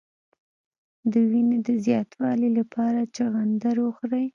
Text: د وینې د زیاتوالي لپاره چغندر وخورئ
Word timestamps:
د 1.11 1.13
وینې 1.29 1.57
د 1.67 1.69
زیاتوالي 1.85 2.49
لپاره 2.59 2.99
چغندر 3.15 3.75
وخورئ 3.81 4.25